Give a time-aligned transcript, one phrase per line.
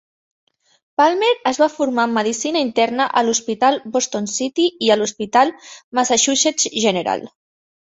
[1.01, 5.55] Palmer es va formar en medicina interna a l'hospital Boston City i a l'hospital
[6.01, 7.27] Massachusetts General.